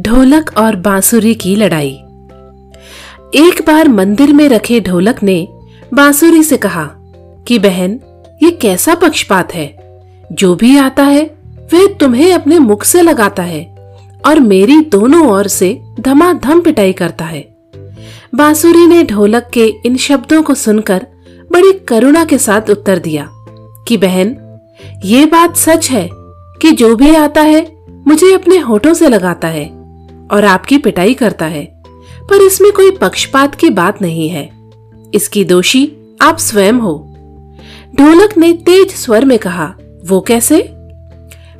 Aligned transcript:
ढोलक 0.00 0.50
और 0.58 0.76
बांसुरी 0.76 1.34
की 1.34 1.56
लड़ाई। 1.56 1.90
एक 3.34 3.64
बार 3.66 3.88
मंदिर 3.88 4.32
में 4.32 4.48
रखे 4.48 4.80
ढोलक 4.80 5.22
ने 5.22 5.48
बांसुरी 5.94 6.42
से 6.42 6.56
कहा 6.56 6.90
कि, 7.48 7.58
बहन, 7.58 8.00
ये 8.42 8.50
कैसा 8.50 8.94
पक्षपात 8.94 9.54
है? 9.54 9.76
जो 10.32 10.54
भी 10.54 10.78
आता 10.78 11.02
है, 11.02 11.34
वह 11.74 11.86
तुम्हें 11.86 12.32
अपने 12.34 12.58
मुख 12.58 12.84
से 12.84 13.02
लगाता 13.02 13.42
है 13.42 13.76
और 14.26 14.40
मेरी 14.40 14.80
दोनों 14.80 15.28
ओर 15.28 15.46
से 15.46 15.80
धमाधम 16.00 16.60
पिटाई 16.60 16.92
करता 16.92 17.24
है। 17.24 17.56
बांसुरी 18.34 18.86
ने 18.86 19.02
ढोलक 19.02 19.50
के 19.52 19.72
इन 19.86 19.96
शब्दों 19.96 20.42
को 20.42 20.54
सुनकर 20.54 21.06
बड़ी 21.52 21.72
करुणा 21.72 22.24
के 22.24 22.38
साथ 22.38 22.70
उत्तर 22.70 22.98
दिया 22.98 23.28
कि, 23.88 23.96
बहन, 23.96 24.58
ये 25.04 25.26
बात 25.26 25.56
सच 25.56 25.90
है 25.90 26.08
कि 26.62 26.72
जो 26.72 26.96
भी 26.96 27.14
आता 27.14 27.42
है, 27.42 27.76
मुझे 28.06 28.34
अपने 28.34 28.58
होठों 28.58 28.94
से 28.94 29.08
लगाता 29.08 29.48
है। 29.48 29.85
और 30.32 30.44
आपकी 30.44 30.78
पिटाई 30.78 31.14
करता 31.14 31.44
है। 31.44 31.82
पर 32.30 32.42
इसमें 32.42 32.72
कोई 32.72 32.90
पक्षपात 32.90 33.54
की 33.54 33.70
बात 33.70 34.02
नहीं 34.02 34.28
है। 34.28 34.50
इसकी 35.14 35.44
दोषी, 35.44 35.92
आप 36.22 36.38
स्वयं 36.38 36.72
हो। 36.72 37.12
ढोलक 37.98 38.38
ने 38.38 38.52
तेज 38.52 38.90
स्वर 38.90 39.24
में 39.24 39.38
कहा, 39.38 39.74
वो 40.06 40.20
कैसे? 40.20 40.62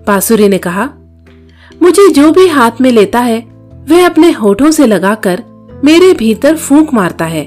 बांसुरी 0.07 0.49
ने 0.49 0.59
कहा, 0.59 0.91
मुझे 1.83 2.09
जो 2.09 2.33
भी 2.33 2.47
हाथ 2.47 2.71
में 2.81 2.91
लेता 2.91 3.21
है, 3.21 3.39
वह 3.89 4.07
अपने 4.07 4.33
होठों 4.33 4.71
से 4.71 4.87
लगाकर 4.87 5.43
मेरे 5.85 6.13
भीतर 6.13 6.57
फूंक 6.57 6.95
मारता 6.95 7.25
है। 7.25 7.45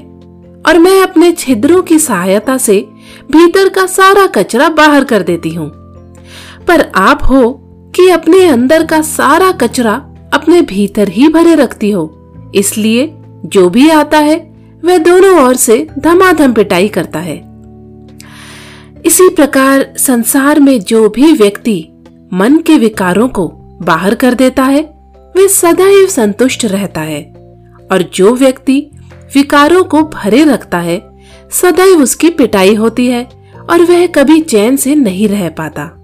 और 0.66 0.78
मैं 0.78 1.02
अपने 1.02 1.32
छिद्रों 1.32 1.82
की 1.82 1.98
सहायता 1.98 2.58
से 2.58 2.88
भीतर 3.32 3.68
का 3.68 3.86
सारा 3.86 4.26
कचरा 4.26 4.68
बाहर 4.68 5.04
कर 5.04 5.22
देती 5.22 5.50
हूँ। 5.50 5.70
पर 6.68 6.92
आप 6.94 7.20
हो 7.30 7.60
कि 7.96 8.08
अपने 8.08 8.46
अंदर 8.46 8.86
का 8.86 9.02
सारा 9.02 9.52
कचरा 9.52 10.09
अपने 10.32 10.62
भीतर 10.62 11.08
ही 11.08 11.28
भरे 11.28 11.54
रखती 11.54 11.90
हो। 11.90 12.16
इसलिए 12.54 13.14
जो 13.44 13.68
भी 13.70 13.90
आता 13.90 14.18
है, 14.18 14.36
वह 14.84 14.98
दोनों 14.98 15.46
ओर 15.46 15.56
से 15.56 15.86
धमाधम 15.98 16.52
पिटाई 16.52 16.88
करता 16.88 17.18
है। 17.18 17.36
इसी 19.06 19.28
प्रकार 19.28 19.94
संसार 19.96 20.60
में 20.60 20.80
जो 20.80 21.08
भी 21.08 21.32
व्यक्ति 21.32 21.88
मन 22.32 22.58
के 22.58 22.78
विकारों 22.78 23.28
को 23.28 23.48
बाहर 23.82 24.14
कर 24.14 24.34
देता 24.34 24.64
है, 24.64 24.82
वह 25.36 25.46
सदैव 25.46 26.06
संतुष्ट 26.06 26.64
रहता 26.64 27.00
है 27.00 27.22
और 27.92 28.10
जो 28.14 28.34
व्यक्ति 28.34 28.90
विकारों 29.34 29.84
को 29.84 30.02
भरे 30.02 30.44
रखता 30.44 30.78
है, 30.78 31.10
सदैव 31.50 32.02
उसकी 32.02 32.30
पिटाई 32.30 32.74
होती 32.74 33.06
है 33.06 33.28
और 33.70 33.82
वह 33.82 34.06
कभी 34.06 34.40
चैन 34.40 34.76
से 34.76 34.94
नहीं 34.94 35.28
रह 35.28 35.48
पाता। 35.48 35.99